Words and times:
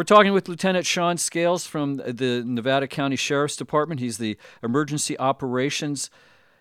We're 0.00 0.04
talking 0.04 0.32
with 0.32 0.48
Lieutenant 0.48 0.86
Sean 0.86 1.18
Scales 1.18 1.66
from 1.66 1.96
the 1.96 2.42
Nevada 2.42 2.88
County 2.88 3.16
Sheriff's 3.16 3.54
Department. 3.54 4.00
He's 4.00 4.16
the 4.16 4.38
Emergency 4.62 5.18
Operations 5.18 6.08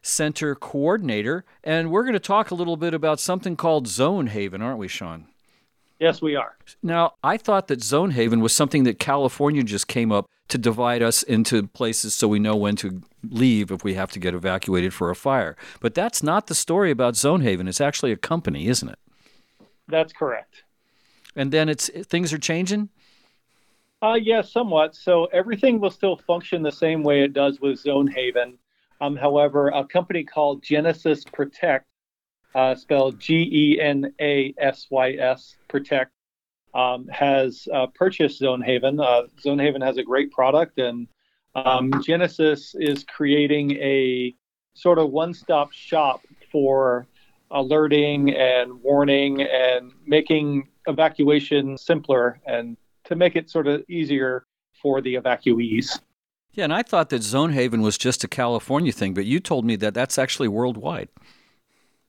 Center 0.02 0.56
Coordinator. 0.56 1.46
And 1.64 1.90
we're 1.90 2.04
going 2.04 2.16
to 2.16 2.20
talk 2.20 2.52
a 2.52 2.54
little 2.54 2.76
bit 2.76 2.94
about 2.94 3.18
something 3.18 3.56
called 3.56 3.88
Zone 3.88 4.28
Haven, 4.28 4.62
aren't 4.62 4.78
we, 4.78 4.90
Sean? 4.90 5.28
Yes, 6.00 6.22
we 6.22 6.36
are. 6.36 6.58
Now, 6.84 7.14
I 7.24 7.38
thought 7.38 7.70
that 7.70 7.82
Zone 7.82 8.12
Haven 8.12 8.42
was 8.42 8.52
something 8.52 8.84
that 8.84 9.00
California 9.00 9.64
just 9.64 9.88
came 9.88 10.12
up 10.12 10.26
to 10.50 10.58
divide 10.58 11.02
us 11.02 11.24
into 11.24 11.66
places 11.68 12.14
so 12.14 12.28
we 12.28 12.40
know 12.40 12.58
when 12.58 12.76
to 12.76 13.02
leave 13.24 13.72
if 13.72 13.86
we 13.86 13.94
have 13.94 14.12
to 14.12 14.20
get 14.20 14.34
evacuated 14.34 14.94
for 14.94 15.10
a 15.10 15.16
fire. 15.16 15.56
But 15.80 15.94
that's 15.94 16.22
not 16.22 16.48
the 16.48 16.56
story 16.56 16.92
about 16.92 17.16
Zone 17.16 17.40
Haven. 17.40 17.70
It's 17.70 17.80
actually 17.80 18.12
a 18.12 18.18
company, 18.18 18.68
isn't 18.68 18.90
it? 18.90 19.00
That's 19.88 20.12
correct. 20.12 20.64
And 21.38 21.54
then 21.54 21.70
it's 21.70 21.90
things 22.04 22.34
are 22.34 22.38
changing? 22.38 22.90
Uh, 24.02 24.14
yes, 24.14 24.26
yeah, 24.26 24.42
somewhat. 24.42 24.96
So 24.96 25.26
everything 25.26 25.80
will 25.80 25.92
still 25.92 26.16
function 26.16 26.64
the 26.64 26.72
same 26.72 27.04
way 27.04 27.22
it 27.22 27.34
does 27.34 27.60
with 27.60 27.80
Zone 27.80 28.08
Haven. 28.08 28.58
Um, 29.02 29.16
however, 29.16 29.70
a 29.70 29.86
company 29.86 30.24
called 30.24 30.64
Genasys 30.64 31.30
Protect 31.32 31.86
uh, 32.56 32.76
spelled 32.76 33.20
G 33.20 33.50
E 33.52 33.82
N 33.82 34.14
A 34.20 34.54
S 34.58 34.88
Y 34.90 35.12
S, 35.14 35.58
Protect, 35.68 36.12
um, 36.74 37.08
has 37.08 37.68
uh, 37.74 37.88
purchased 37.88 38.42
Zonehaven. 38.42 39.04
Uh, 39.04 39.28
Zonehaven 39.44 39.84
has 39.84 39.98
a 39.98 40.04
great 40.04 40.32
product, 40.32 40.80
and 40.80 41.08
um, 41.56 41.92
Genasys 41.92 42.76
is 42.80 43.04
creating 43.04 43.72
a 43.78 44.34
sort 44.74 44.98
of 44.98 45.12
one 45.12 45.34
stop 45.34 45.72
shop 45.72 46.22
for 46.52 47.08
alerting 47.52 48.34
and 48.36 48.82
warning 48.82 49.42
and 49.42 49.92
making 50.06 50.68
evacuation 50.88 51.78
simpler 51.78 52.40
and 52.46 52.78
to 53.10 53.16
make 53.16 53.36
it 53.36 53.50
sort 53.50 53.68
of 53.68 53.84
easier 53.90 54.46
for 54.82 55.02
the 55.02 55.16
evacuees. 55.16 56.00
Yeah, 56.54 56.64
and 56.64 56.74
I 56.74 56.84
thought 56.84 57.10
that 57.10 57.22
Zone 57.22 57.52
Haven 57.52 57.82
was 57.82 57.98
just 57.98 58.24
a 58.24 58.28
California 58.28 58.92
thing, 58.92 59.14
but 59.14 59.26
you 59.26 59.40
told 59.40 59.66
me 59.66 59.76
that 59.78 59.94
that's 59.94 60.18
actually 60.18 60.48
worldwide. 60.48 61.10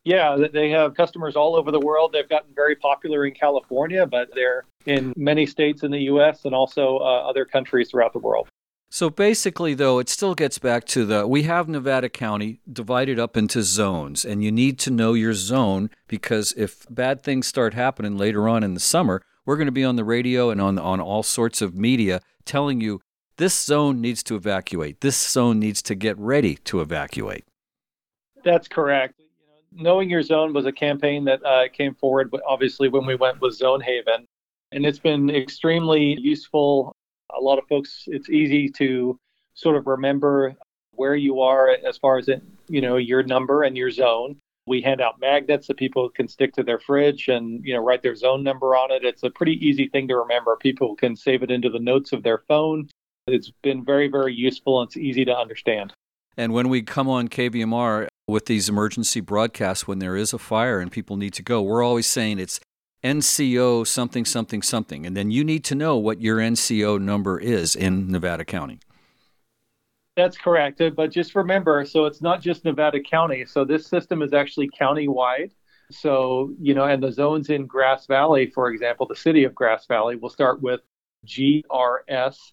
Yeah, 0.04 0.46
they 0.52 0.70
have 0.70 0.94
customers 0.94 1.36
all 1.36 1.54
over 1.54 1.70
the 1.70 1.80
world. 1.80 2.12
They've 2.12 2.28
gotten 2.28 2.54
very 2.54 2.74
popular 2.74 3.26
in 3.26 3.34
California, 3.34 4.06
but 4.06 4.30
they're 4.34 4.64
in 4.86 5.12
many 5.14 5.44
states 5.44 5.82
in 5.82 5.90
the 5.90 6.00
U.S. 6.04 6.46
and 6.46 6.54
also 6.54 6.98
uh, 6.98 7.28
other 7.28 7.44
countries 7.44 7.90
throughout 7.90 8.14
the 8.14 8.18
world. 8.18 8.48
So 8.92 9.08
basically, 9.08 9.74
though, 9.74 9.98
it 10.00 10.08
still 10.08 10.34
gets 10.34 10.58
back 10.58 10.84
to 10.86 11.04
the 11.04 11.26
we 11.26 11.44
have 11.44 11.68
Nevada 11.68 12.08
County 12.08 12.60
divided 12.70 13.20
up 13.20 13.36
into 13.36 13.62
zones, 13.62 14.24
and 14.24 14.42
you 14.42 14.50
need 14.50 14.78
to 14.80 14.90
know 14.90 15.12
your 15.12 15.34
zone 15.34 15.90
because 16.08 16.52
if 16.56 16.86
bad 16.90 17.22
things 17.22 17.46
start 17.46 17.74
happening 17.74 18.16
later 18.16 18.48
on 18.48 18.64
in 18.64 18.74
the 18.74 18.80
summer, 18.80 19.22
we're 19.50 19.56
going 19.56 19.66
to 19.66 19.72
be 19.72 19.82
on 19.82 19.96
the 19.96 20.04
radio 20.04 20.50
and 20.50 20.60
on, 20.60 20.78
on 20.78 21.00
all 21.00 21.24
sorts 21.24 21.60
of 21.60 21.74
media 21.74 22.20
telling 22.44 22.80
you 22.80 23.00
this 23.36 23.52
zone 23.52 24.00
needs 24.00 24.22
to 24.22 24.36
evacuate, 24.36 25.00
this 25.00 25.16
zone 25.28 25.58
needs 25.58 25.82
to 25.82 25.96
get 25.96 26.16
ready 26.20 26.54
to 26.54 26.80
evacuate. 26.80 27.42
That's 28.44 28.68
correct. 28.68 29.20
Knowing 29.72 30.08
your 30.08 30.22
zone 30.22 30.52
was 30.52 30.66
a 30.66 30.72
campaign 30.72 31.24
that 31.24 31.44
uh, 31.44 31.64
came 31.72 31.96
forward 31.96 32.32
obviously 32.46 32.88
when 32.88 33.04
we 33.04 33.16
went 33.16 33.40
with 33.40 33.54
zone 33.54 33.80
haven 33.80 34.24
and 34.70 34.86
it's 34.86 35.00
been 35.00 35.28
extremely 35.30 36.16
useful. 36.20 36.94
A 37.36 37.40
lot 37.40 37.58
of 37.58 37.66
folks 37.66 38.04
it's 38.06 38.30
easy 38.30 38.68
to 38.68 39.18
sort 39.54 39.74
of 39.74 39.88
remember 39.88 40.54
where 40.92 41.16
you 41.16 41.40
are 41.40 41.76
as 41.84 41.98
far 41.98 42.18
as 42.18 42.28
it, 42.28 42.40
you 42.68 42.80
know 42.80 42.98
your 42.98 43.24
number 43.24 43.64
and 43.64 43.76
your 43.76 43.90
zone 43.90 44.36
we 44.70 44.80
hand 44.80 45.00
out 45.00 45.20
magnets 45.20 45.66
that 45.66 45.76
people 45.76 46.08
can 46.08 46.26
stick 46.26 46.54
to 46.54 46.62
their 46.62 46.78
fridge 46.78 47.28
and 47.28 47.62
you 47.64 47.74
know 47.74 47.80
write 47.80 48.02
their 48.02 48.16
zone 48.16 48.42
number 48.42 48.74
on 48.74 48.90
it 48.90 49.04
it's 49.04 49.22
a 49.22 49.30
pretty 49.30 49.54
easy 49.66 49.88
thing 49.88 50.08
to 50.08 50.16
remember 50.16 50.56
people 50.56 50.96
can 50.96 51.14
save 51.14 51.42
it 51.42 51.50
into 51.50 51.68
the 51.68 51.78
notes 51.78 52.12
of 52.12 52.22
their 52.22 52.38
phone 52.48 52.88
it's 53.26 53.52
been 53.62 53.84
very 53.84 54.08
very 54.08 54.34
useful 54.34 54.80
and 54.80 54.88
it's 54.88 54.96
easy 54.96 55.24
to 55.24 55.36
understand 55.36 55.92
and 56.36 56.54
when 56.54 56.68
we 56.68 56.80
come 56.80 57.08
on 57.08 57.28
KVMR 57.28 58.06
with 58.26 58.46
these 58.46 58.68
emergency 58.68 59.20
broadcasts, 59.20 59.86
when 59.86 59.98
there 59.98 60.16
is 60.16 60.32
a 60.32 60.38
fire 60.38 60.80
and 60.80 60.90
people 60.90 61.16
need 61.16 61.34
to 61.34 61.42
go, 61.42 61.60
we're 61.60 61.82
always 61.82 62.06
saying 62.06 62.38
it's 62.38 62.60
NCO 63.02 63.86
something, 63.86 64.24
something, 64.24 64.62
something. 64.62 65.04
And 65.04 65.16
then 65.16 65.30
you 65.30 65.44
need 65.44 65.64
to 65.64 65.74
know 65.74 65.96
what 65.96 66.20
your 66.20 66.38
NCO 66.38 67.00
number 67.00 67.38
is 67.38 67.74
in 67.74 68.10
Nevada 68.10 68.44
County. 68.44 68.78
That's 70.16 70.36
correct. 70.36 70.80
Uh, 70.80 70.90
but 70.90 71.10
just 71.10 71.34
remember 71.34 71.84
so 71.84 72.06
it's 72.06 72.20
not 72.20 72.40
just 72.40 72.64
Nevada 72.64 73.00
County. 73.00 73.44
So 73.44 73.64
this 73.64 73.86
system 73.86 74.22
is 74.22 74.32
actually 74.32 74.68
county-wide. 74.76 75.52
So, 75.90 76.54
you 76.60 76.74
know, 76.74 76.84
and 76.84 77.02
the 77.02 77.10
zones 77.12 77.50
in 77.50 77.66
Grass 77.66 78.06
Valley, 78.06 78.46
for 78.46 78.70
example, 78.70 79.06
the 79.06 79.16
city 79.16 79.44
of 79.44 79.54
Grass 79.54 79.86
Valley 79.86 80.16
will 80.16 80.30
start 80.30 80.62
with 80.62 80.80
GRS, 81.26 82.52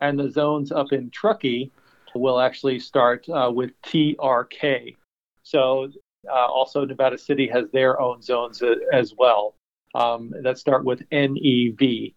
and 0.00 0.18
the 0.18 0.30
zones 0.30 0.72
up 0.72 0.92
in 0.92 1.10
Truckee 1.10 1.70
will 2.14 2.40
actually 2.40 2.78
start 2.78 3.28
uh, 3.28 3.50
with 3.54 3.72
TRK. 3.82 4.96
So 5.42 5.90
uh, 6.30 6.46
also 6.46 6.84
Nevada 6.84 7.18
City 7.18 7.46
has 7.48 7.70
their 7.72 8.00
own 8.00 8.22
zones 8.22 8.62
uh, 8.62 8.74
as 8.92 9.14
well 9.16 9.54
um, 9.94 10.32
that 10.42 10.58
start 10.58 10.84
with 10.84 11.02
NEV. 11.12 12.14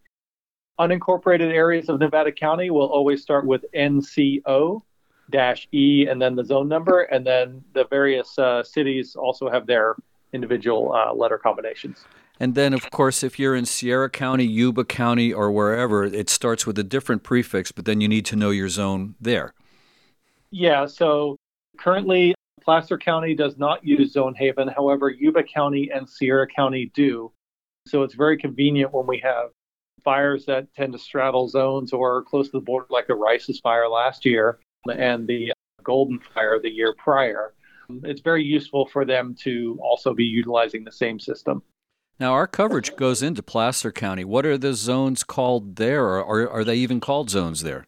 Unincorporated 0.81 1.53
areas 1.53 1.89
of 1.89 1.99
Nevada 1.99 2.31
County 2.31 2.71
will 2.71 2.87
always 2.87 3.21
start 3.21 3.45
with 3.45 3.63
NCO 3.75 4.81
dash 5.29 5.67
E 5.71 6.07
and 6.09 6.19
then 6.19 6.35
the 6.35 6.43
zone 6.43 6.67
number, 6.67 7.03
and 7.03 7.25
then 7.25 7.63
the 7.73 7.85
various 7.85 8.37
uh, 8.39 8.63
cities 8.63 9.15
also 9.15 9.47
have 9.47 9.67
their 9.67 9.95
individual 10.33 10.91
uh, 10.91 11.13
letter 11.13 11.37
combinations. 11.37 12.05
And 12.39 12.55
then, 12.55 12.73
of 12.73 12.89
course, 12.89 13.21
if 13.21 13.37
you're 13.37 13.55
in 13.55 13.67
Sierra 13.67 14.09
County, 14.09 14.45
Yuba 14.45 14.85
County, 14.85 15.31
or 15.31 15.51
wherever, 15.51 16.03
it 16.03 16.27
starts 16.27 16.65
with 16.65 16.79
a 16.79 16.83
different 16.83 17.21
prefix, 17.21 17.71
but 17.71 17.85
then 17.85 18.01
you 18.01 18.07
need 18.07 18.25
to 18.25 18.35
know 18.35 18.49
your 18.49 18.67
zone 18.67 19.13
there. 19.21 19.53
Yeah, 20.49 20.87
so 20.87 21.37
currently 21.77 22.33
Placer 22.63 22.97
County 22.97 23.35
does 23.35 23.59
not 23.59 23.85
use 23.85 24.13
Zone 24.13 24.33
Haven. 24.33 24.67
However, 24.67 25.11
Yuba 25.11 25.43
County 25.43 25.91
and 25.93 26.09
Sierra 26.09 26.47
County 26.47 26.91
do. 26.95 27.31
So 27.87 28.01
it's 28.01 28.15
very 28.15 28.37
convenient 28.37 28.91
when 28.91 29.05
we 29.05 29.19
have 29.19 29.49
fires 30.03 30.45
that 30.45 30.73
tend 30.73 30.93
to 30.93 30.99
straddle 30.99 31.47
zones 31.47 31.93
or 31.93 32.23
close 32.23 32.47
to 32.47 32.53
the 32.53 32.61
border, 32.61 32.87
like 32.89 33.07
the 33.07 33.15
Rice's 33.15 33.59
fire 33.59 33.87
last 33.87 34.25
year 34.25 34.59
and 34.93 35.27
the 35.27 35.51
Golden 35.83 36.19
fire 36.33 36.59
the 36.59 36.69
year 36.69 36.93
prior. 36.97 37.53
It's 38.03 38.21
very 38.21 38.43
useful 38.43 38.85
for 38.85 39.03
them 39.03 39.35
to 39.41 39.77
also 39.81 40.13
be 40.13 40.23
utilizing 40.23 40.83
the 40.83 40.91
same 40.91 41.19
system. 41.19 41.61
Now, 42.19 42.33
our 42.33 42.45
coverage 42.45 42.95
goes 42.95 43.23
into 43.23 43.41
Placer 43.41 43.91
County. 43.91 44.23
What 44.23 44.45
are 44.45 44.57
the 44.57 44.73
zones 44.73 45.23
called 45.23 45.77
there, 45.77 46.05
or 46.05 46.49
are 46.49 46.63
they 46.63 46.75
even 46.75 46.99
called 46.99 47.31
zones 47.31 47.63
there? 47.63 47.85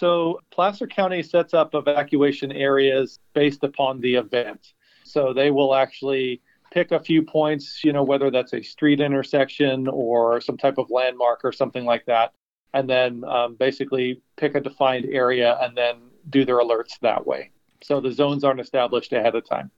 So 0.00 0.40
Placer 0.52 0.86
County 0.86 1.22
sets 1.22 1.54
up 1.54 1.74
evacuation 1.74 2.52
areas 2.52 3.18
based 3.32 3.64
upon 3.64 4.00
the 4.00 4.14
event. 4.14 4.74
So 5.04 5.32
they 5.32 5.50
will 5.50 5.74
actually 5.74 6.40
pick 6.74 6.90
a 6.90 6.98
few 6.98 7.22
points, 7.22 7.82
you 7.84 7.92
know, 7.92 8.02
whether 8.02 8.30
that's 8.32 8.52
a 8.52 8.60
street 8.60 9.00
intersection 9.00 9.86
or 9.86 10.40
some 10.40 10.58
type 10.58 10.76
of 10.76 10.90
landmark 10.90 11.40
or 11.44 11.52
something 11.52 11.84
like 11.84 12.04
that, 12.06 12.32
and 12.74 12.90
then 12.90 13.22
um, 13.24 13.54
basically 13.54 14.20
pick 14.36 14.56
a 14.56 14.60
defined 14.60 15.06
area 15.10 15.56
and 15.60 15.76
then 15.76 15.94
do 16.28 16.44
their 16.44 16.58
alerts 16.58 16.98
that 17.00 17.24
way. 17.24 17.50
So 17.82 18.00
the 18.00 18.10
zones 18.10 18.42
aren't 18.42 18.60
established 18.60 19.12
ahead 19.12 19.36
of 19.36 19.48
time. 19.48 19.70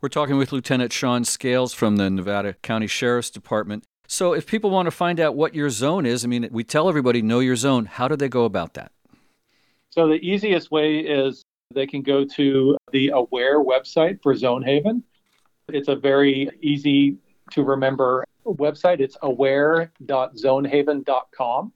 We're 0.00 0.08
talking 0.08 0.36
with 0.36 0.50
Lieutenant 0.50 0.92
Sean 0.92 1.24
Scales 1.24 1.72
from 1.72 1.96
the 1.96 2.10
Nevada 2.10 2.54
County 2.54 2.88
Sheriff's 2.88 3.30
Department. 3.30 3.84
So 4.08 4.32
if 4.32 4.46
people 4.46 4.70
want 4.70 4.86
to 4.86 4.90
find 4.90 5.20
out 5.20 5.36
what 5.36 5.54
your 5.54 5.70
zone 5.70 6.04
is, 6.04 6.24
I 6.24 6.28
mean, 6.28 6.48
we 6.50 6.64
tell 6.64 6.88
everybody 6.88 7.22
know 7.22 7.38
your 7.38 7.54
zone. 7.54 7.84
How 7.84 8.08
do 8.08 8.16
they 8.16 8.28
go 8.28 8.44
about 8.44 8.74
that? 8.74 8.90
So 9.90 10.08
the 10.08 10.14
easiest 10.14 10.72
way 10.72 10.98
is 10.98 11.44
they 11.72 11.86
can 11.86 12.02
go 12.02 12.24
to 12.24 12.76
the 12.90 13.10
Aware 13.14 13.62
website 13.62 14.20
for 14.22 14.34
Zonehaven. 14.34 15.02
It's 15.68 15.88
a 15.88 15.96
very 15.96 16.50
easy 16.60 17.16
to 17.52 17.62
remember 17.62 18.26
website. 18.44 19.00
It's 19.00 19.16
aware.zonehaven.com. 19.22 21.72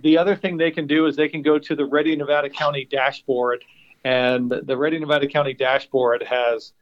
The 0.00 0.18
other 0.18 0.34
thing 0.34 0.56
they 0.56 0.72
can 0.72 0.86
do 0.86 1.06
is 1.06 1.16
they 1.16 1.28
can 1.28 1.42
go 1.42 1.58
to 1.58 1.76
the 1.76 1.84
Ready 1.84 2.16
Nevada 2.16 2.48
County 2.50 2.84
dashboard, 2.84 3.64
and 4.04 4.50
the 4.50 4.76
Ready 4.76 4.98
Nevada 4.98 5.28
County 5.28 5.54
dashboard 5.54 6.24
has 6.24 6.72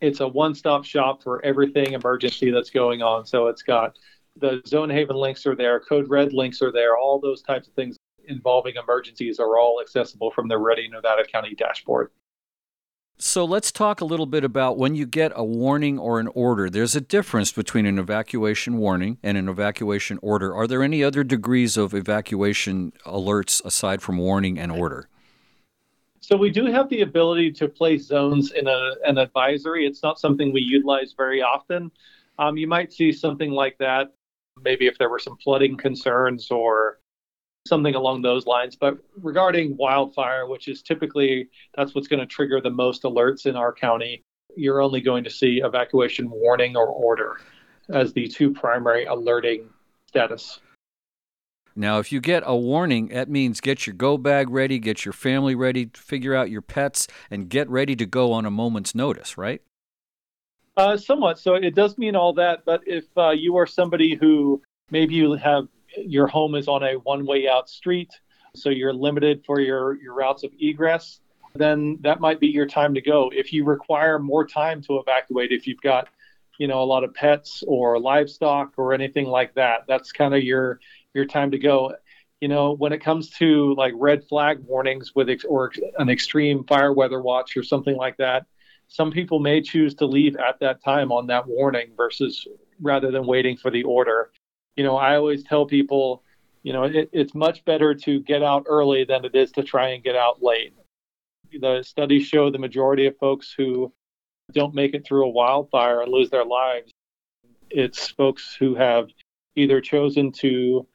it's 0.00 0.20
a 0.20 0.28
one-stop 0.28 0.86
shop 0.86 1.22
for 1.22 1.44
everything 1.44 1.92
emergency 1.92 2.50
that's 2.50 2.70
going 2.70 3.02
on. 3.02 3.26
So 3.26 3.48
it's 3.48 3.62
got 3.62 3.98
the 4.36 4.62
Zonehaven 4.66 5.14
links 5.14 5.44
are 5.46 5.54
there, 5.54 5.78
Code 5.80 6.08
Red 6.08 6.32
links 6.32 6.62
are 6.62 6.72
there, 6.72 6.96
all 6.96 7.20
those 7.20 7.42
types 7.42 7.68
of 7.68 7.74
things 7.74 7.98
involving 8.26 8.76
emergencies 8.76 9.38
are 9.38 9.58
all 9.58 9.82
accessible 9.82 10.30
from 10.30 10.48
the 10.48 10.56
Ready 10.56 10.88
Nevada 10.88 11.24
County 11.24 11.54
dashboard. 11.54 12.10
So 13.22 13.44
let's 13.44 13.70
talk 13.70 14.00
a 14.00 14.06
little 14.06 14.24
bit 14.24 14.44
about 14.44 14.78
when 14.78 14.94
you 14.94 15.04
get 15.04 15.30
a 15.36 15.44
warning 15.44 15.98
or 15.98 16.20
an 16.20 16.28
order. 16.28 16.70
There's 16.70 16.96
a 16.96 17.02
difference 17.02 17.52
between 17.52 17.84
an 17.84 17.98
evacuation 17.98 18.78
warning 18.78 19.18
and 19.22 19.36
an 19.36 19.46
evacuation 19.46 20.18
order. 20.22 20.54
Are 20.54 20.66
there 20.66 20.82
any 20.82 21.04
other 21.04 21.22
degrees 21.22 21.76
of 21.76 21.92
evacuation 21.92 22.94
alerts 23.04 23.62
aside 23.62 24.00
from 24.00 24.16
warning 24.16 24.58
and 24.58 24.72
order? 24.72 25.06
So 26.20 26.34
we 26.34 26.48
do 26.48 26.64
have 26.64 26.88
the 26.88 27.02
ability 27.02 27.52
to 27.52 27.68
place 27.68 28.06
zones 28.06 28.52
in 28.52 28.66
a, 28.66 28.92
an 29.04 29.18
advisory. 29.18 29.84
It's 29.84 30.02
not 30.02 30.18
something 30.18 30.50
we 30.50 30.62
utilize 30.62 31.12
very 31.14 31.42
often. 31.42 31.90
Um, 32.38 32.56
you 32.56 32.66
might 32.66 32.90
see 32.90 33.12
something 33.12 33.50
like 33.50 33.76
that, 33.78 34.14
maybe 34.62 34.86
if 34.86 34.96
there 34.96 35.10
were 35.10 35.18
some 35.18 35.36
flooding 35.36 35.76
concerns 35.76 36.50
or 36.50 36.99
something 37.66 37.94
along 37.94 38.22
those 38.22 38.46
lines. 38.46 38.76
But 38.76 38.98
regarding 39.20 39.76
wildfire, 39.76 40.46
which 40.46 40.68
is 40.68 40.82
typically 40.82 41.48
that's 41.76 41.94
what's 41.94 42.08
going 42.08 42.20
to 42.20 42.26
trigger 42.26 42.60
the 42.60 42.70
most 42.70 43.02
alerts 43.02 43.46
in 43.46 43.56
our 43.56 43.72
county, 43.72 44.22
you're 44.56 44.80
only 44.80 45.00
going 45.00 45.24
to 45.24 45.30
see 45.30 45.60
evacuation 45.62 46.30
warning 46.30 46.76
or 46.76 46.86
order 46.86 47.40
as 47.88 48.12
the 48.12 48.28
two 48.28 48.52
primary 48.52 49.04
alerting 49.04 49.68
status. 50.06 50.60
Now, 51.76 51.98
if 52.00 52.10
you 52.10 52.20
get 52.20 52.42
a 52.44 52.56
warning, 52.56 53.08
that 53.08 53.30
means 53.30 53.60
get 53.60 53.86
your 53.86 53.94
go 53.94 54.18
bag 54.18 54.50
ready, 54.50 54.78
get 54.78 55.04
your 55.04 55.12
family 55.12 55.54
ready, 55.54 55.90
figure 55.94 56.34
out 56.34 56.50
your 56.50 56.62
pets, 56.62 57.06
and 57.30 57.48
get 57.48 57.70
ready 57.70 57.94
to 57.96 58.06
go 58.06 58.32
on 58.32 58.44
a 58.44 58.50
moment's 58.50 58.94
notice, 58.94 59.38
right? 59.38 59.62
Uh, 60.76 60.96
somewhat. 60.96 61.38
So 61.38 61.54
it 61.54 61.74
does 61.74 61.96
mean 61.96 62.16
all 62.16 62.32
that. 62.34 62.64
But 62.64 62.82
if 62.86 63.04
uh, 63.16 63.30
you 63.30 63.56
are 63.56 63.66
somebody 63.66 64.16
who 64.16 64.60
maybe 64.90 65.14
you 65.14 65.34
have 65.34 65.68
your 65.96 66.26
home 66.26 66.54
is 66.54 66.68
on 66.68 66.82
a 66.82 66.94
one 66.94 67.26
way 67.26 67.48
out 67.48 67.68
street, 67.68 68.12
so 68.54 68.70
you're 68.70 68.92
limited 68.92 69.44
for 69.44 69.60
your, 69.60 70.00
your 70.02 70.14
routes 70.14 70.42
of 70.44 70.52
egress, 70.60 71.20
then 71.54 71.98
that 72.02 72.20
might 72.20 72.40
be 72.40 72.48
your 72.48 72.66
time 72.66 72.94
to 72.94 73.00
go. 73.00 73.30
If 73.34 73.52
you 73.52 73.64
require 73.64 74.18
more 74.18 74.46
time 74.46 74.82
to 74.82 74.98
evacuate, 74.98 75.52
if 75.52 75.66
you've 75.66 75.80
got 75.80 76.08
you 76.58 76.68
know 76.68 76.82
a 76.82 76.84
lot 76.84 77.04
of 77.04 77.14
pets 77.14 77.64
or 77.66 77.98
livestock 77.98 78.74
or 78.76 78.92
anything 78.92 79.26
like 79.26 79.54
that, 79.54 79.84
that's 79.88 80.12
kind 80.12 80.34
of 80.34 80.42
your 80.42 80.80
your 81.14 81.24
time 81.24 81.50
to 81.50 81.58
go. 81.58 81.94
You 82.40 82.48
know, 82.48 82.72
when 82.72 82.92
it 82.92 83.02
comes 83.02 83.30
to 83.30 83.74
like 83.74 83.92
red 83.96 84.24
flag 84.24 84.60
warnings 84.60 85.14
with 85.14 85.28
ex- 85.28 85.44
or 85.44 85.72
an 85.98 86.08
extreme 86.08 86.64
fire 86.64 86.92
weather 86.92 87.20
watch 87.20 87.56
or 87.56 87.62
something 87.62 87.96
like 87.96 88.16
that, 88.16 88.46
some 88.88 89.10
people 89.10 89.40
may 89.40 89.60
choose 89.60 89.94
to 89.96 90.06
leave 90.06 90.36
at 90.36 90.58
that 90.60 90.82
time 90.82 91.12
on 91.12 91.26
that 91.26 91.46
warning 91.46 91.90
versus 91.96 92.46
rather 92.80 93.10
than 93.10 93.26
waiting 93.26 93.56
for 93.56 93.70
the 93.70 93.82
order. 93.82 94.30
You 94.76 94.84
know, 94.84 94.96
I 94.96 95.16
always 95.16 95.42
tell 95.44 95.66
people, 95.66 96.22
you 96.62 96.72
know, 96.72 96.84
it, 96.84 97.10
it's 97.12 97.34
much 97.34 97.64
better 97.64 97.94
to 97.94 98.20
get 98.20 98.42
out 98.42 98.64
early 98.66 99.04
than 99.04 99.24
it 99.24 99.34
is 99.34 99.52
to 99.52 99.62
try 99.62 99.90
and 99.90 100.04
get 100.04 100.16
out 100.16 100.42
late. 100.42 100.74
The 101.52 101.82
studies 101.82 102.26
show 102.26 102.50
the 102.50 102.58
majority 102.58 103.06
of 103.06 103.16
folks 103.18 103.52
who 103.56 103.92
don't 104.52 104.74
make 104.74 104.94
it 104.94 105.04
through 105.06 105.26
a 105.26 105.30
wildfire 105.30 106.02
and 106.02 106.12
lose 106.12 106.30
their 106.30 106.44
lives, 106.44 106.92
it's 107.70 108.08
folks 108.08 108.54
who 108.58 108.74
have 108.74 109.08
either 109.56 109.80
chosen 109.80 110.32
to 110.32 110.86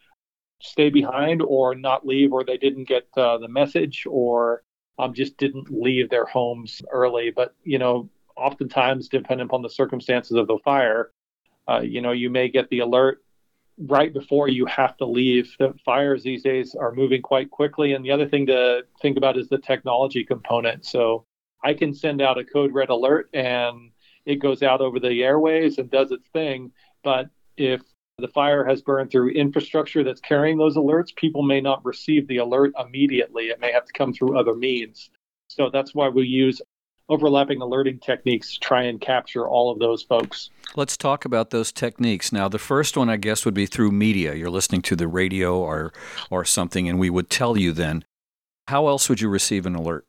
stay 0.61 0.89
behind 0.89 1.41
or 1.41 1.75
not 1.75 2.05
leave, 2.05 2.33
or 2.33 2.43
they 2.43 2.57
didn't 2.57 2.87
get 2.87 3.07
uh, 3.17 3.37
the 3.37 3.47
message, 3.47 4.05
or 4.09 4.63
um, 4.97 5.13
just 5.13 5.37
didn't 5.37 5.69
leave 5.69 6.09
their 6.09 6.25
homes 6.25 6.81
early. 6.91 7.31
But, 7.31 7.53
you 7.63 7.77
know, 7.77 8.09
oftentimes, 8.37 9.09
depending 9.09 9.45
upon 9.45 9.61
the 9.61 9.69
circumstances 9.69 10.37
of 10.37 10.47
the 10.47 10.57
fire, 10.63 11.11
uh, 11.67 11.81
you 11.81 12.01
know, 12.01 12.11
you 12.11 12.29
may 12.29 12.47
get 12.49 12.69
the 12.69 12.79
alert 12.79 13.23
right 13.77 14.13
before 14.13 14.47
you 14.47 14.65
have 14.65 14.95
to 14.97 15.05
leave. 15.05 15.55
The 15.59 15.73
fires 15.83 16.23
these 16.23 16.43
days 16.43 16.75
are 16.75 16.93
moving 16.93 17.21
quite 17.21 17.49
quickly. 17.51 17.93
And 17.93 18.03
the 18.03 18.11
other 18.11 18.27
thing 18.27 18.45
to 18.47 18.83
think 19.01 19.17
about 19.17 19.37
is 19.37 19.49
the 19.49 19.57
technology 19.57 20.23
component. 20.23 20.85
So 20.85 21.25
I 21.63 21.73
can 21.73 21.93
send 21.93 22.21
out 22.21 22.37
a 22.37 22.43
code 22.43 22.73
red 22.73 22.89
alert 22.89 23.29
and 23.33 23.91
it 24.25 24.37
goes 24.37 24.63
out 24.63 24.81
over 24.81 24.99
the 24.99 25.23
airways 25.23 25.77
and 25.77 25.89
does 25.89 26.11
its 26.11 26.27
thing. 26.29 26.71
But 27.03 27.29
if 27.57 27.81
the 28.17 28.27
fire 28.29 28.65
has 28.65 28.81
burned 28.81 29.11
through 29.11 29.31
infrastructure 29.31 30.03
that's 30.03 30.21
carrying 30.21 30.57
those 30.57 30.77
alerts, 30.77 31.13
people 31.15 31.43
may 31.43 31.59
not 31.59 31.83
receive 31.83 32.27
the 32.27 32.37
alert 32.37 32.71
immediately. 32.79 33.45
It 33.45 33.59
may 33.59 33.71
have 33.71 33.85
to 33.85 33.93
come 33.93 34.13
through 34.13 34.39
other 34.39 34.55
means. 34.55 35.09
So 35.47 35.69
that's 35.69 35.93
why 35.93 36.09
we 36.09 36.25
use 36.25 36.61
overlapping 37.09 37.61
alerting 37.61 37.99
techniques 37.99 38.53
to 38.53 38.59
try 38.59 38.83
and 38.83 38.99
capture 38.99 39.47
all 39.47 39.71
of 39.71 39.79
those 39.79 40.03
folks. 40.03 40.49
Let's 40.75 40.97
talk 40.97 41.25
about 41.25 41.51
those 41.51 41.71
techniques. 41.71 42.31
Now, 42.31 42.47
the 42.47 42.59
first 42.59 42.97
one, 42.97 43.09
I 43.09 43.17
guess, 43.17 43.45
would 43.45 43.53
be 43.53 43.65
through 43.65 43.91
media. 43.91 44.33
You're 44.33 44.49
listening 44.49 44.81
to 44.83 44.95
the 44.95 45.07
radio 45.07 45.57
or, 45.57 45.93
or 46.29 46.45
something, 46.45 46.89
and 46.89 46.99
we 46.99 47.09
would 47.09 47.29
tell 47.29 47.57
you 47.57 47.71
then. 47.71 48.05
How 48.67 48.87
else 48.87 49.07
would 49.09 49.21
you 49.21 49.29
receive 49.29 49.65
an 49.65 49.75
alert? 49.75 50.07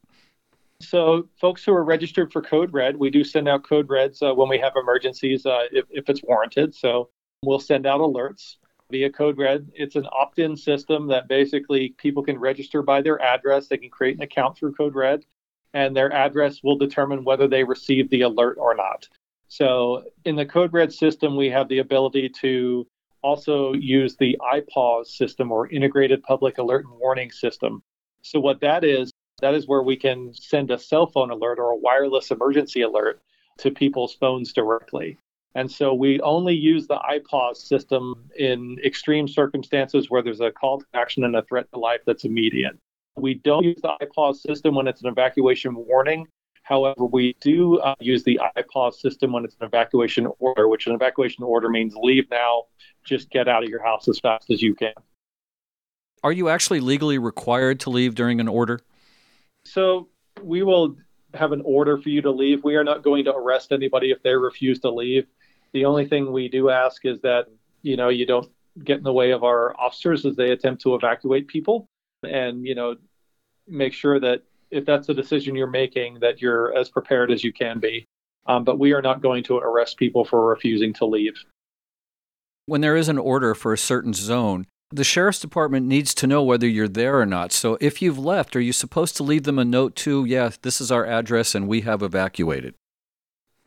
So, 0.81 1.29
folks 1.41 1.65
who 1.65 1.73
are 1.73 1.85
registered 1.85 2.33
for 2.33 2.43
Code 2.43 2.73
Red, 2.73 2.97
we 2.97 3.11
do 3.11 3.25
send 3.25 3.49
out 3.49 3.65
Code 3.65 3.89
Reds 3.89 4.23
uh, 4.23 4.35
when 4.35 4.49
we 4.49 4.59
have 4.59 4.73
emergencies 4.77 5.47
uh, 5.47 5.65
if, 5.73 5.85
if 5.91 6.09
it's 6.09 6.23
warranted. 6.23 6.75
So, 6.75 7.11
We'll 7.43 7.59
send 7.59 7.87
out 7.87 8.01
alerts 8.01 8.57
via 8.91 9.11
Code 9.11 9.39
Red. 9.39 9.71
It's 9.75 9.97
an 9.97 10.07
opt 10.13 10.39
in 10.39 10.57
system 10.57 11.07
that 11.09 11.29
basically 11.29 11.95
people 11.99 12.23
can 12.23 12.39
register 12.39 12.83
by 12.83 13.03
their 13.03 13.21
address. 13.21 13.69
They 13.69 13.77
can 13.77 13.91
create 13.91 14.17
an 14.17 14.23
account 14.23 14.57
through 14.57 14.75
Code 14.75 14.95
Red, 14.95 15.25
and 15.77 15.95
their 15.95 16.11
address 16.11 16.63
will 16.63 16.79
determine 16.79 17.23
whether 17.23 17.47
they 17.47 17.63
receive 17.63 18.09
the 18.09 18.23
alert 18.23 18.57
or 18.59 18.75
not. 18.75 19.07
So 19.49 20.05
in 20.25 20.35
the 20.35 20.47
Code 20.47 20.73
Red 20.73 20.91
system, 20.91 21.37
we 21.37 21.51
have 21.51 21.69
the 21.69 21.81
ability 21.81 22.31
to 22.41 22.87
also 23.21 23.75
use 23.75 24.17
the 24.17 24.39
IPAWS 24.41 25.09
system 25.09 25.53
or 25.53 25.69
Integrated 25.69 26.23
Public 26.23 26.57
Alert 26.57 26.87
and 26.87 26.99
Warning 26.99 27.31
System. 27.31 27.83
So 28.23 28.41
what 28.41 28.59
that 28.63 28.85
is, 28.85 29.13
that 29.43 29.53
is 29.53 29.69
where 29.69 29.83
we 29.83 29.97
can 29.97 30.33
send 30.33 30.71
a 30.71 30.79
cell 30.79 31.09
phone 31.09 31.31
alert 31.31 31.59
or 31.59 31.73
a 31.73 31.77
wireless 31.77 32.31
emergency 32.31 32.81
alert 32.81 33.21
to 33.59 33.71
people's 33.71 34.15
phones 34.15 34.55
directly. 34.55 35.19
And 35.55 35.71
so 35.71 35.93
we 35.93 36.21
only 36.21 36.55
use 36.55 36.87
the 36.87 36.99
IPAWS 36.99 37.59
system 37.59 38.15
in 38.39 38.79
extreme 38.83 39.29
circumstances 39.29 40.09
where 40.09 40.23
there's 40.23 40.41
a 40.41 40.51
call 40.51 40.79
to 40.79 40.87
action 40.95 41.23
and 41.25 41.37
a 41.37 41.43
threat 41.43 41.71
to 41.73 41.79
life 41.79 42.01
that's 42.07 42.25
immediate. 42.25 42.79
We 43.17 43.35
don't 43.35 43.65
use 43.65 43.81
the 43.83 43.97
IPAWS 44.01 44.37
system 44.37 44.75
when 44.75 44.87
it's 44.87 45.03
an 45.03 45.09
evacuation 45.09 45.75
warning. 45.75 46.27
However, 46.63 47.05
we 47.05 47.35
do 47.41 47.79
uh, 47.79 47.95
use 48.01 48.25
the 48.25 48.41
IPAWS 48.57 48.95
system 48.95 49.33
when 49.33 49.45
it's 49.45 49.57
an 49.61 49.67
evacuation 49.67 50.29
order, 50.39 50.69
which 50.69 50.87
an 50.87 50.95
evacuation 50.95 51.45
order 51.45 51.69
means 51.69 51.95
leave 51.97 52.29
now, 52.31 52.65
just 53.05 53.31
get 53.31 53.49
out 53.49 53.63
of 53.63 53.71
your 53.71 53.83
house 53.83 54.09
as 54.09 54.19
fast 54.19 54.51
as 54.51 54.61
you 54.61 54.75
can. 54.75 54.93
Are 56.25 56.33
you 56.33 56.49
actually 56.49 56.81
legally 56.81 57.19
required 57.19 57.81
to 57.81 57.91
leave 57.91 58.15
during 58.15 58.41
an 58.41 58.49
order? 58.49 58.81
So 59.65 60.09
we 60.43 60.63
will 60.63 60.97
have 61.35 61.53
an 61.53 61.63
order 61.65 61.97
for 61.99 62.09
you 62.09 62.21
to 62.23 62.31
leave. 62.31 62.65
We 62.65 62.77
are 62.77 62.85
not 62.85 63.03
going 63.03 63.25
to 63.27 63.35
arrest 63.35 63.73
anybody 63.73 64.11
if 64.11 64.23
they 64.23 64.35
refuse 64.35 64.81
to 64.81 64.91
leave. 64.91 65.27
The 65.73 65.85
only 65.85 66.07
thing 66.07 66.33
we 66.33 66.49
do 66.49 66.69
ask 66.69 67.05
is 67.05 67.21
that, 67.21 67.47
you 67.83 67.97
know, 67.97 68.09
you 68.09 68.27
don't 68.27 68.51
get 68.83 68.99
in 68.99 69.05
the 69.05 69.13
way 69.13 69.31
of 69.31 69.45
our 69.45 69.79
officers 69.79 70.27
as 70.27 70.37
they 70.37 70.51
attempt 70.51 70.83
to 70.83 70.95
evacuate 70.95 71.47
people 71.49 71.89
and, 72.23 72.67
you 72.67 72.75
know, 72.75 72.97
make 73.67 73.93
sure 73.93 74.21
that 74.21 74.43
if 74.71 74.85
that's 74.85 75.09
a 75.09 75.15
decision 75.15 75.55
you're 75.55 75.67
making, 75.67 76.21
that 76.21 76.41
you're 76.41 76.77
as 76.77 76.89
prepared 76.89 77.31
as 77.31 77.45
you 77.45 77.53
can 77.53 77.79
be. 77.79 78.05
Um, 78.47 78.65
but 78.65 78.79
we 78.79 78.93
are 78.93 79.03
not 79.03 79.23
going 79.23 79.43
to 79.45 79.57
arrest 79.57 79.97
people 79.97 80.25
for 80.25 80.49
refusing 80.49 80.93
to 80.95 81.07
leave. 81.07 81.35
When 82.67 82.81
there 82.81 82.97
is 82.97 83.09
an 83.09 83.19
order 83.19 83.55
for 83.55 83.73
a 83.73 83.79
certain 83.79 84.13
zone, 84.13 84.67
the 84.91 85.05
sheriff's 85.05 85.41
department 85.41 85.87
needs 85.87 86.15
to 86.15 86.27
know 86.29 86.43
whether 86.43 86.67
you're 86.67 86.89
there 86.89 87.21
or 87.21 87.27
not. 87.27 87.51
So 87.53 87.77
if 87.81 88.01
you've 88.01 88.19
left, 88.19 88.55
are 88.55 88.61
you 88.61 88.73
supposed 88.73 89.17
to 89.17 89.25
leave 89.25 89.43
them 89.43 89.59
a 89.59 89.65
note 89.65 89.97
too? 89.97 90.25
Yeah, 90.25 90.51
this 90.63 90.81
is 90.81 90.93
our 90.93 91.05
address 91.05 91.55
and 91.55 91.67
we 91.67 91.81
have 91.81 92.03
evacuated. 92.03 92.75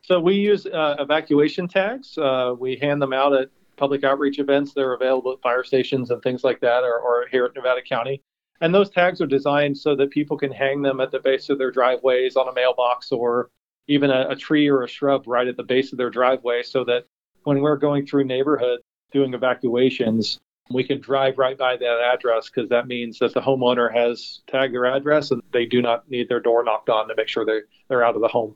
So 0.02 0.18
we 0.18 0.36
use 0.36 0.66
uh, 0.66 0.96
evacuation 0.98 1.68
tags. 1.68 2.16
Uh, 2.16 2.54
we 2.58 2.76
hand 2.76 3.02
them 3.02 3.12
out 3.12 3.34
at 3.34 3.50
public 3.76 4.02
outreach 4.02 4.38
events. 4.38 4.72
They're 4.72 4.94
available 4.94 5.32
at 5.32 5.40
fire 5.40 5.62
stations 5.62 6.10
and 6.10 6.22
things 6.22 6.42
like 6.42 6.60
that, 6.60 6.84
or, 6.84 6.98
or 6.98 7.26
here 7.30 7.44
at 7.44 7.54
Nevada 7.54 7.82
County. 7.82 8.22
And 8.60 8.74
those 8.74 8.90
tags 8.90 9.20
are 9.20 9.26
designed 9.26 9.78
so 9.78 9.96
that 9.96 10.10
people 10.10 10.36
can 10.36 10.52
hang 10.52 10.82
them 10.82 11.00
at 11.00 11.10
the 11.10 11.20
base 11.20 11.48
of 11.48 11.58
their 11.58 11.70
driveways 11.70 12.36
on 12.36 12.48
a 12.48 12.52
mailbox 12.52 13.10
or 13.10 13.50
even 13.88 14.10
a, 14.10 14.28
a 14.30 14.36
tree 14.36 14.68
or 14.68 14.82
a 14.82 14.88
shrub 14.88 15.26
right 15.26 15.48
at 15.48 15.56
the 15.56 15.62
base 15.62 15.92
of 15.92 15.98
their 15.98 16.10
driveway 16.10 16.62
so 16.62 16.84
that 16.84 17.06
when 17.44 17.60
we're 17.60 17.76
going 17.76 18.06
through 18.06 18.24
neighborhoods 18.24 18.82
doing 19.12 19.32
evacuations, 19.34 20.38
we 20.70 20.84
can 20.84 21.00
drive 21.00 21.38
right 21.38 21.58
by 21.58 21.76
that 21.76 22.00
address 22.14 22.48
because 22.48 22.68
that 22.68 22.86
means 22.86 23.18
that 23.18 23.34
the 23.34 23.40
homeowner 23.40 23.92
has 23.92 24.40
tagged 24.46 24.74
their 24.74 24.86
address 24.86 25.30
and 25.30 25.42
they 25.52 25.66
do 25.66 25.82
not 25.82 26.08
need 26.10 26.28
their 26.28 26.40
door 26.40 26.62
knocked 26.62 26.88
on 26.88 27.08
to 27.08 27.14
make 27.16 27.28
sure 27.28 27.44
they, 27.44 27.60
they're 27.88 28.04
out 28.04 28.14
of 28.14 28.20
the 28.20 28.28
home. 28.28 28.54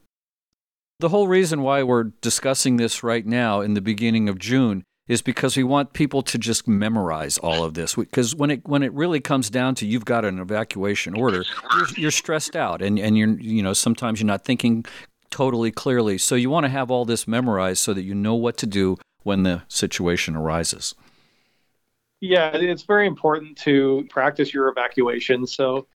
The 1.00 1.08
whole 1.08 1.26
reason 1.26 1.62
why 1.62 1.82
we're 1.82 2.04
discussing 2.04 2.76
this 2.76 3.02
right 3.02 3.26
now 3.26 3.60
in 3.60 3.74
the 3.74 3.80
beginning 3.80 4.28
of 4.28 4.38
June 4.38 4.84
is 5.06 5.20
because 5.20 5.56
we 5.56 5.64
want 5.64 5.92
people 5.92 6.22
to 6.22 6.38
just 6.38 6.66
memorize 6.66 7.36
all 7.38 7.62
of 7.62 7.74
this 7.74 7.94
because 7.94 8.34
when 8.34 8.50
it 8.50 8.66
when 8.66 8.82
it 8.82 8.92
really 8.92 9.20
comes 9.20 9.50
down 9.50 9.74
to 9.74 9.86
you've 9.86 10.04
got 10.04 10.24
an 10.24 10.38
evacuation 10.38 11.14
order 11.14 11.44
you're, 11.76 11.88
you're, 11.96 12.10
stressed 12.10 12.56
out 12.56 12.80
and 12.80 12.98
and 12.98 13.18
you're 13.18 13.28
you 13.40 13.62
know 13.62 13.72
sometimes 13.72 14.20
you're 14.20 14.26
not 14.26 14.44
thinking 14.44 14.84
totally 15.30 15.70
clearly 15.70 16.16
so 16.16 16.34
you 16.34 16.48
want 16.48 16.64
to 16.64 16.70
have 16.70 16.90
all 16.90 17.04
this 17.04 17.28
memorized 17.28 17.82
so 17.82 17.92
that 17.92 18.02
you 18.02 18.14
know 18.14 18.34
what 18.34 18.56
to 18.56 18.66
do 18.66 18.96
when 19.24 19.42
the 19.42 19.62
situation 19.68 20.36
arises 20.36 20.94
yeah 22.20 22.50
it's 22.54 22.84
very 22.84 23.06
important 23.06 23.56
to 23.56 24.06
practice 24.10 24.54
your 24.54 24.68
evacuation 24.68 25.46
so 25.46 25.86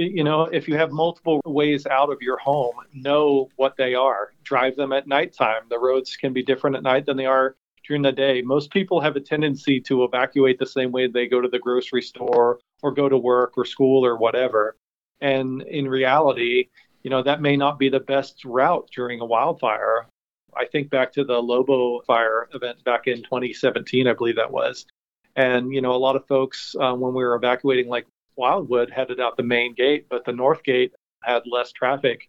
you 0.00 0.22
know, 0.22 0.42
if 0.44 0.68
you 0.68 0.76
have 0.76 0.92
multiple 0.92 1.40
ways 1.44 1.84
out 1.84 2.08
of 2.08 2.22
your 2.22 2.38
home, 2.38 2.76
know 2.94 3.48
what 3.56 3.76
they 3.76 3.96
are. 3.96 4.32
Drive 4.44 4.76
them 4.76 4.92
at 4.92 5.08
nighttime. 5.08 5.62
The 5.68 5.78
roads 5.80 6.16
can 6.16 6.32
be 6.32 6.44
different 6.44 6.76
at 6.76 6.84
night 6.84 7.04
than 7.04 7.16
they 7.16 7.26
are 7.26 7.56
during 7.88 8.02
the 8.02 8.12
day. 8.12 8.42
Most 8.42 8.70
people 8.70 9.00
have 9.00 9.16
a 9.16 9.20
tendency 9.20 9.80
to 9.80 10.04
evacuate 10.04 10.58
the 10.58 10.66
same 10.66 10.92
way 10.92 11.08
they 11.08 11.26
go 11.26 11.40
to 11.40 11.48
the 11.48 11.58
grocery 11.58 12.02
store 12.02 12.60
or 12.82 12.92
go 12.92 13.08
to 13.08 13.16
work 13.16 13.54
or 13.56 13.64
school 13.64 14.04
or 14.04 14.16
whatever. 14.16 14.76
And 15.20 15.62
in 15.62 15.88
reality, 15.88 16.68
you 17.02 17.10
know, 17.10 17.22
that 17.22 17.40
may 17.40 17.56
not 17.56 17.78
be 17.78 17.88
the 17.88 18.00
best 18.00 18.44
route 18.44 18.88
during 18.94 19.20
a 19.20 19.24
wildfire. 19.24 20.06
I 20.54 20.66
think 20.66 20.90
back 20.90 21.12
to 21.14 21.24
the 21.24 21.40
Lobo 21.40 22.00
fire 22.02 22.48
event 22.52 22.84
back 22.84 23.06
in 23.06 23.22
2017, 23.22 24.06
I 24.06 24.12
believe 24.12 24.36
that 24.36 24.52
was. 24.52 24.86
And, 25.34 25.72
you 25.72 25.80
know, 25.80 25.92
a 25.92 25.96
lot 25.96 26.16
of 26.16 26.26
folks, 26.26 26.74
uh, 26.78 26.92
when 26.94 27.14
we 27.14 27.24
were 27.24 27.36
evacuating 27.36 27.88
like 27.88 28.06
Wildwood, 28.36 28.90
headed 28.90 29.18
out 29.18 29.36
the 29.36 29.42
main 29.42 29.74
gate, 29.74 30.06
but 30.08 30.24
the 30.24 30.32
north 30.32 30.62
gate 30.62 30.92
had 31.22 31.42
less 31.46 31.72
traffic. 31.72 32.28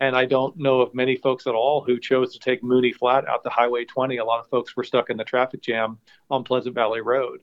And 0.00 0.16
I 0.16 0.26
don't 0.26 0.56
know 0.56 0.80
of 0.80 0.94
many 0.94 1.16
folks 1.16 1.46
at 1.46 1.54
all 1.54 1.82
who 1.82 1.98
chose 1.98 2.32
to 2.32 2.38
take 2.38 2.62
Mooney 2.62 2.92
Flat 2.92 3.26
out 3.26 3.42
to 3.42 3.50
Highway 3.50 3.84
20. 3.84 4.18
A 4.18 4.24
lot 4.24 4.38
of 4.38 4.48
folks 4.48 4.76
were 4.76 4.84
stuck 4.84 5.10
in 5.10 5.16
the 5.16 5.24
traffic 5.24 5.60
jam 5.60 5.98
on 6.30 6.44
Pleasant 6.44 6.74
Valley 6.74 7.00
Road. 7.00 7.40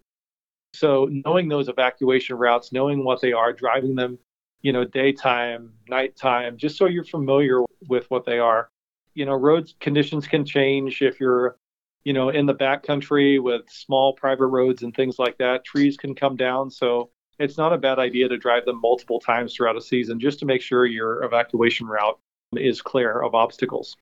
So 0.73 1.09
knowing 1.25 1.47
those 1.47 1.67
evacuation 1.67 2.37
routes, 2.37 2.71
knowing 2.71 3.03
what 3.03 3.21
they 3.21 3.33
are, 3.33 3.51
driving 3.51 3.95
them, 3.95 4.19
you 4.61 4.71
know, 4.73 4.85
daytime, 4.85 5.73
nighttime, 5.89 6.57
just 6.57 6.77
so 6.77 6.85
you're 6.85 7.03
familiar 7.03 7.61
with 7.87 8.09
what 8.09 8.25
they 8.25 8.39
are. 8.39 8.69
You 9.13 9.25
know, 9.25 9.35
road 9.35 9.71
conditions 9.79 10.27
can 10.27 10.45
change 10.45 11.01
if 11.01 11.19
you're, 11.19 11.57
you 12.03 12.13
know, 12.13 12.29
in 12.29 12.45
the 12.45 12.55
backcountry 12.55 13.41
with 13.41 13.69
small 13.69 14.13
private 14.13 14.47
roads 14.47 14.83
and 14.83 14.93
things 14.93 15.19
like 15.19 15.37
that. 15.37 15.63
Trees 15.65 15.97
can 15.97 16.15
come 16.15 16.35
down, 16.35 16.69
so 16.69 17.09
it's 17.39 17.57
not 17.57 17.73
a 17.73 17.77
bad 17.77 17.99
idea 17.99 18.27
to 18.27 18.37
drive 18.37 18.65
them 18.65 18.79
multiple 18.81 19.19
times 19.19 19.53
throughout 19.53 19.77
a 19.77 19.81
season 19.81 20.19
just 20.19 20.39
to 20.39 20.45
make 20.45 20.61
sure 20.61 20.85
your 20.85 21.23
evacuation 21.23 21.87
route 21.87 22.19
is 22.53 22.81
clear 22.81 23.21
of 23.21 23.35
obstacles. 23.35 23.95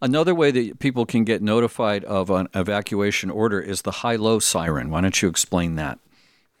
Another 0.00 0.34
way 0.34 0.50
that 0.50 0.80
people 0.80 1.06
can 1.06 1.22
get 1.22 1.42
notified 1.42 2.02
of 2.04 2.28
an 2.28 2.48
evacuation 2.54 3.30
order 3.30 3.60
is 3.60 3.82
the 3.82 3.92
high 3.92 4.16
low 4.16 4.40
siren. 4.40 4.90
Why 4.90 5.00
don't 5.00 5.22
you 5.22 5.28
explain 5.28 5.76
that? 5.76 6.00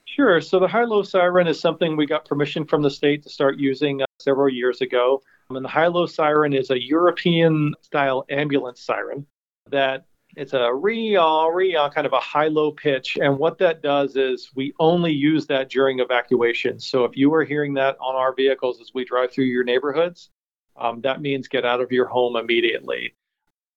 Sure. 0.04 0.40
So, 0.40 0.60
the 0.60 0.68
high 0.68 0.84
low 0.84 1.02
siren 1.02 1.48
is 1.48 1.58
something 1.58 1.96
we 1.96 2.06
got 2.06 2.24
permission 2.24 2.64
from 2.64 2.82
the 2.82 2.90
state 2.90 3.22
to 3.24 3.30
start 3.30 3.58
using 3.58 4.02
uh, 4.02 4.06
several 4.20 4.48
years 4.48 4.80
ago. 4.80 5.22
And 5.50 5.64
the 5.64 5.68
high 5.68 5.88
low 5.88 6.06
siren 6.06 6.52
is 6.52 6.70
a 6.70 6.80
European 6.80 7.74
style 7.80 8.24
ambulance 8.30 8.80
siren 8.80 9.26
that 9.70 10.06
it's 10.36 10.52
a 10.52 10.72
re 10.72 11.18
re 11.18 11.90
kind 11.94 12.06
of 12.06 12.12
a 12.12 12.20
high 12.20 12.48
low 12.48 12.70
pitch. 12.70 13.18
And 13.20 13.38
what 13.38 13.58
that 13.58 13.82
does 13.82 14.16
is 14.16 14.50
we 14.54 14.72
only 14.78 15.12
use 15.12 15.46
that 15.46 15.68
during 15.68 15.98
evacuation. 15.98 16.78
So, 16.78 17.04
if 17.04 17.16
you 17.16 17.32
are 17.34 17.44
hearing 17.44 17.74
that 17.74 17.96
on 18.00 18.14
our 18.14 18.34
vehicles 18.34 18.80
as 18.80 18.92
we 18.94 19.04
drive 19.04 19.32
through 19.32 19.46
your 19.46 19.64
neighborhoods, 19.64 20.30
um, 20.76 21.00
that 21.02 21.20
means 21.20 21.48
get 21.48 21.64
out 21.64 21.80
of 21.80 21.92
your 21.92 22.06
home 22.06 22.36
immediately. 22.36 23.14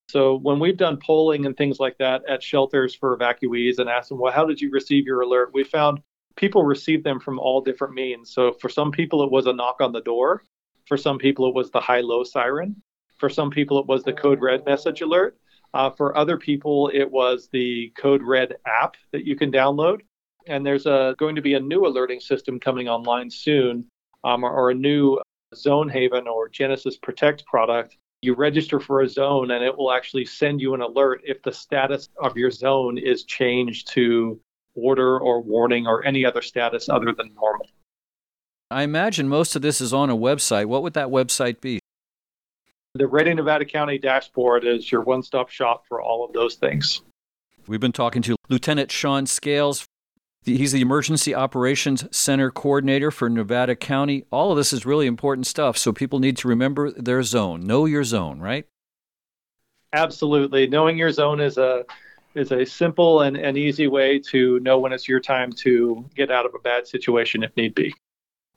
So 0.10 0.38
when 0.38 0.60
we've 0.60 0.78
done 0.78 0.98
polling 0.98 1.46
and 1.46 1.58
things 1.58 1.80
like 1.80 1.98
that 1.98 2.24
at 2.30 2.44
shelters 2.44 2.94
for 2.94 3.18
evacuees 3.18 3.80
and 3.80 3.90
asked 3.90 4.10
them, 4.10 4.20
well, 4.20 4.32
how 4.32 4.46
did 4.46 4.62
you 4.62 4.70
receive 4.70 5.06
your 5.06 5.22
alert? 5.22 5.52
We 5.54 5.64
found 5.64 6.00
people 6.36 6.64
received 6.64 7.04
them 7.04 7.20
from 7.20 7.40
all 7.40 7.62
different 7.62 7.94
means. 7.94 8.32
So 8.32 8.54
for 8.54 8.70
some 8.70 8.92
people, 8.92 9.24
it 9.24 9.32
was 9.32 9.48
a 9.48 9.54
knock 9.54 9.78
on 9.82 9.92
the 9.92 10.02
door. 10.02 10.44
For 10.86 10.98
some 10.98 11.18
people, 11.18 11.48
it 11.48 11.56
was 11.56 11.72
the 11.72 11.80
high 11.80 12.02
low 12.02 12.24
siren. 12.24 12.82
For 13.18 13.30
some 13.30 13.50
people, 13.50 13.80
it 13.80 13.88
was 13.88 14.04
the 14.04 14.14
code 14.14 14.42
red 14.42 14.66
message 14.66 15.02
alert. 15.02 15.38
Uh, 15.74 15.90
for 15.90 16.16
other 16.16 16.38
people, 16.38 16.92
it 16.94 17.10
was 17.10 17.50
the 17.52 17.92
code 17.98 18.22
red 18.22 18.56
app 18.68 18.96
that 19.12 19.26
you 19.26 19.36
can 19.36 19.52
download. 19.52 20.02
And 20.48 20.66
there's 20.66 20.86
a, 20.86 21.16
going 21.18 21.36
to 21.36 21.42
be 21.42 21.56
a 21.56 21.60
new 21.60 21.88
alerting 21.88 22.20
system 22.20 22.60
coming 22.60 22.88
online 22.88 23.32
soon, 23.32 23.86
um, 24.24 24.44
or, 24.44 24.52
or 24.52 24.70
a 24.70 24.76
new 24.76 25.20
Zone 25.54 25.90
Haven 25.90 26.28
or 26.28 26.50
Genasys 26.50 27.02
Protect 27.02 27.46
product, 27.46 27.98
you 28.22 28.34
register 28.34 28.80
for 28.80 29.02
a 29.02 29.10
zone 29.10 29.52
and 29.52 29.64
it 29.64 29.78
will 29.78 29.92
actually 29.92 30.26
send 30.26 30.60
you 30.60 30.74
an 30.74 30.82
alert 30.82 31.22
if 31.24 31.42
the 31.44 31.52
status 31.52 32.10
of 32.22 32.36
your 32.38 32.50
zone 32.50 32.98
is 32.98 33.24
changed 33.24 33.90
to 33.90 34.40
order 34.74 35.20
or 35.20 35.42
warning 35.42 35.88
or 35.88 36.04
any 36.06 36.26
other 36.26 36.42
status 36.42 36.90
other 36.90 37.14
than 37.14 37.34
normal. 37.36 37.68
I 38.72 38.84
imagine 38.84 39.30
most 39.30 39.56
of 39.56 39.62
this 39.62 39.80
is 39.80 39.94
on 39.94 40.10
a 40.10 40.18
website. 40.18 40.66
What 40.66 40.84
would 40.84 40.94
that 40.94 41.08
website 41.08 41.62
be? 41.62 41.80
The 42.96 43.08
Ready 43.08 43.34
Nevada 43.34 43.66
County 43.66 43.98
dashboard 43.98 44.66
is 44.66 44.92
your 44.92 45.02
one 45.02 45.22
stop 45.22 45.50
shop 45.50 45.84
for 45.88 46.02
all 46.02 46.26
of 46.26 46.34
those 46.34 46.56
things. 46.56 47.02
We've 47.68 47.80
been 47.80 47.92
talking 47.92 48.22
to 48.24 48.36
Lieutenant 48.50 48.92
Sean 48.92 49.26
Scales 49.26 49.86
He's 50.46 50.74
the 50.74 50.82
Emergency 50.82 51.34
Operations 51.34 52.06
Center 52.16 52.52
Coordinator 52.52 53.10
for 53.10 53.30
Nevada 53.30 53.76
County. 53.76 54.26
All 54.32 54.52
of 54.52 54.58
this 54.58 54.72
is 54.72 54.86
really 54.86 55.08
important 55.08 55.48
stuff, 55.48 55.76
so 55.76 55.92
people 55.92 56.20
need 56.20 56.38
to 56.38 56.48
remember 56.48 56.92
their 56.92 57.24
zone. 57.24 57.66
Know 57.66 57.86
your 57.86 58.04
zone, 58.04 58.40
right? 58.40 58.68
Absolutely. 59.92 60.68
Knowing 60.68 60.98
your 61.00 61.12
zone 61.12 61.40
is 61.40 61.58
a 61.58 61.84
is 62.36 62.52
a 62.52 62.66
simple 62.66 63.22
and, 63.22 63.38
and 63.38 63.58
easy 63.58 63.88
way 63.88 64.20
to 64.20 64.60
know 64.60 64.78
when 64.78 64.92
it's 64.92 65.08
your 65.08 65.22
time 65.22 65.52
to 65.54 66.06
get 66.16 66.30
out 66.30 66.46
of 66.46 66.54
a 66.54 66.60
bad 66.60 66.86
situation 66.86 67.44
if 67.44 67.56
need 67.56 67.74
be. 67.74 67.94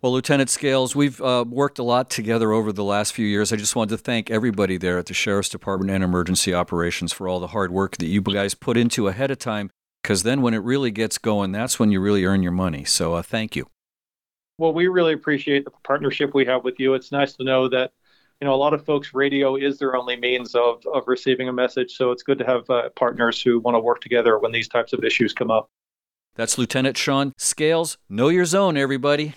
Well, 0.02 0.12
Lieutenant 0.12 0.50
Scales, 0.50 0.94
we've 0.94 1.20
uh, 1.22 1.44
worked 1.48 1.78
a 1.78 1.82
lot 1.84 2.10
together 2.10 2.52
over 2.52 2.72
the 2.72 2.84
last 2.84 3.12
few 3.12 3.26
years. 3.26 3.52
I 3.52 3.56
just 3.56 3.76
wanted 3.76 3.96
to 3.96 3.98
thank 3.98 4.30
everybody 4.30 4.76
there 4.76 4.98
at 4.98 5.06
the 5.06 5.14
Sheriff's 5.14 5.48
Department 5.48 5.90
and 5.92 6.04
Emergency 6.04 6.52
Operations 6.52 7.12
for 7.12 7.28
all 7.28 7.40
the 7.40 7.48
hard 7.48 7.72
work 7.72 7.96
that 7.98 8.06
you 8.06 8.20
guys 8.20 8.54
put 8.54 8.76
into 8.76 9.08
ahead 9.08 9.30
of 9.30 9.38
time 9.38 9.70
because 10.02 10.22
then 10.22 10.42
when 10.42 10.54
it 10.54 10.58
really 10.58 10.90
gets 10.90 11.18
going, 11.18 11.52
that's 11.52 11.78
when 11.78 11.90
you 11.90 12.00
really 12.00 12.24
earn 12.24 12.42
your 12.42 12.52
money. 12.52 12.84
So 12.84 13.14
uh, 13.14 13.22
thank 13.22 13.56
you. 13.56 13.66
Well, 14.58 14.72
we 14.72 14.88
really 14.88 15.12
appreciate 15.12 15.64
the 15.64 15.70
partnership 15.84 16.34
we 16.34 16.44
have 16.46 16.64
with 16.64 16.80
you. 16.80 16.94
It's 16.94 17.12
nice 17.12 17.34
to 17.34 17.44
know 17.44 17.68
that 17.68 17.92
you 18.40 18.46
know 18.46 18.54
a 18.54 18.56
lot 18.56 18.74
of 18.74 18.84
folks 18.84 19.14
radio 19.14 19.56
is 19.56 19.78
their 19.78 19.96
only 19.96 20.16
means 20.16 20.54
of 20.54 20.82
of 20.92 21.04
receiving 21.06 21.48
a 21.48 21.52
message. 21.52 21.96
So 21.96 22.10
it's 22.10 22.22
good 22.22 22.38
to 22.38 22.44
have 22.44 22.68
uh, 22.68 22.88
partners 22.96 23.40
who 23.40 23.60
want 23.60 23.76
to 23.76 23.80
work 23.80 24.00
together 24.00 24.38
when 24.38 24.52
these 24.52 24.68
types 24.68 24.92
of 24.92 25.04
issues 25.04 25.32
come 25.32 25.50
up. 25.50 25.70
That's 26.34 26.58
Lieutenant 26.58 26.96
Sean 26.96 27.32
Scales. 27.36 27.98
Know 28.08 28.28
your 28.28 28.44
zone, 28.44 28.76
everybody. 28.76 29.34